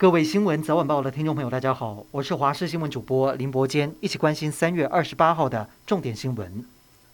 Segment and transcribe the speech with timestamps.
[0.00, 6.64] 各位新闻早晚报的听众朋友，大家好，我是华视新闻主播林伯坚，一起关心三月二十八号的重点新闻。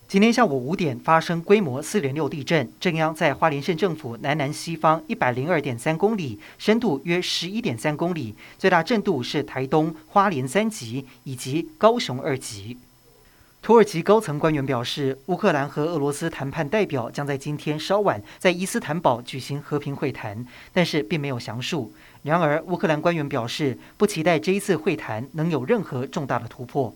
[0.06, 12.76] 今天下午五点发生规模四点六地震，震央在花莲县政府南南西方一百零二点三公里，深度约十一点三公里，最大震度是台东、花莲三级以及高雄二级。
[13.64, 21.90] 土耳其高层官员表示，乌克兰和俄罗斯谈判代表将在今天稍晚在伊斯坦堡举行和平会谈，但是并没有详述。
[22.24, 26.94] 然而，乌克兰官员表示，不期待这一次会谈能有任何重大的突破。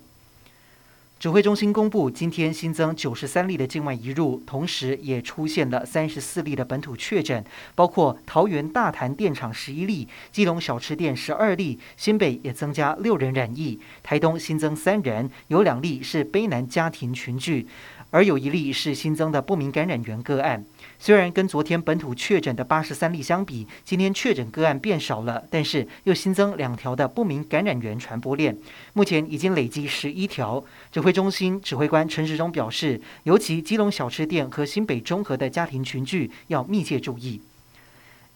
[1.18, 7.44] 指挥中心公布，今天新增九十三例的境外移入，同时也出现了三十四例的本土确诊，
[7.74, 17.66] 包括桃园大潭电厂十一例，基隆小吃店十二例，新北也增加六人染疫，台东新增三人，有两例是卑南家庭群聚。
[18.10, 20.64] 而有一例是新增的不明感染源个案。
[21.00, 28.58] 虽然跟昨天本土确诊的八十三例相比，今天确诊个案变少了，但是又新增两条的不明感染源传播链，
[28.94, 30.62] 目前已经累计十一条。
[30.90, 37.40] 指挥中心指挥官陈时中表示，尤其基隆小吃店和新北中和的家庭群聚要密切注意。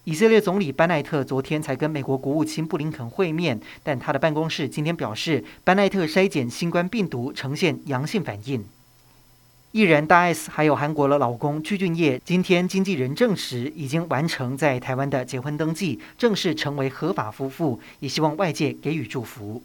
[0.04, 8.64] 以色列总理班奈特昨天才跟美国国务卿布林肯会面，但他的办公室今天表示，班奈特筛检新冠病毒呈现阳性反应。
[9.72, 19.62] 艺人大 S 还有韩国的老公具俊晔，今天经纪人证实已经完成在台湾的结婚登记，正式成为合法夫妇，也希望外界给予祝福。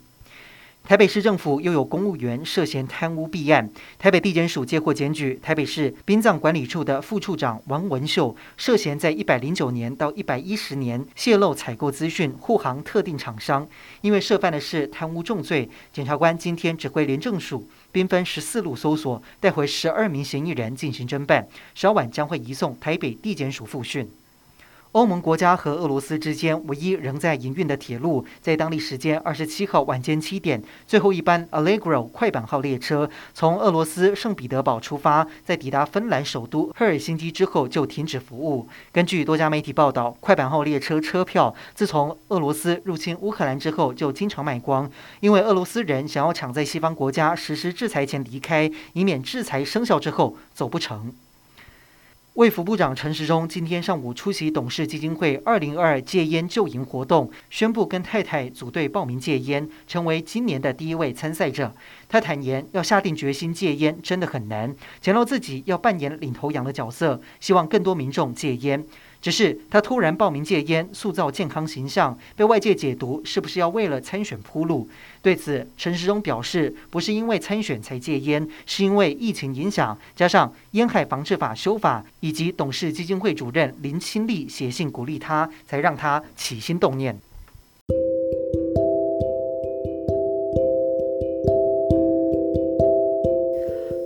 [0.87, 13.67] 台北市政府又有公务员涉嫌贪污弊案，台北地检署接获检举，台北市殡葬管理处的副处长王文秀涉嫌在一百零九年到一百一十年泄露采购资讯，护航特定厂商，
[13.99, 24.09] 因为涉犯的是贪污重罪，检察官今天指挥廉政署兵分十四路搜索，带回十二名嫌疑人进行侦办，稍晚将会移送台北地检署复讯。
[24.93, 38.67] 欧盟国家和俄罗斯之间唯一仍在营运的铁路，在当地时间二十七号晚间七点，最后一班 Allegro 快板号列车从俄罗斯圣彼得堡出发，在抵达芬兰首都赫尔辛基之后就停止服务。
[38.91, 51.13] 根据多家媒体报道，快板号列车车票自从俄罗斯入侵乌克兰之后就经常卖光，因为俄罗斯人想要抢在西方国家实施制裁前离开，以免制裁生效之后走不成。
[52.37, 61.73] 卫福部长陈时中今天上午出席董事基金会二零二二戒烟救营活动，宣布跟太太组队报名戒烟，成为今年的第一位参赛者。
[62.07, 64.71] 他坦言，要下定决心戒烟真的很难，
[65.01, 68.85] 强调自己要扮演领头羊的角色，希望更多民众戒烟。
[69.27, 74.87] 只是他突然报名戒烟，塑造健康形象，被外界解读是不是要为了参选铺路？
[75.21, 87.19] 对此，陈时中表示，不是因为参选才戒烟，是因为疫情影响，加上烟害防治法修法，以及董事基金会主任林清利写信鼓励他，才让他起心动念。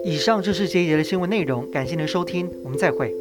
[0.03, 3.13] 以上就是这一节的新闻内容，感谢您的收听，我们再会。